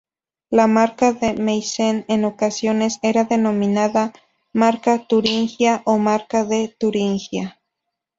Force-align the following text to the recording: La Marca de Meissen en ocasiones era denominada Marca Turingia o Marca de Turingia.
La 0.49 0.65
Marca 0.65 1.13
de 1.13 1.33
Meissen 1.33 2.05
en 2.07 2.25
ocasiones 2.25 2.97
era 3.03 3.23
denominada 3.25 4.13
Marca 4.51 5.05
Turingia 5.05 5.83
o 5.85 5.99
Marca 5.99 6.43
de 6.43 6.69
Turingia. 6.75 7.61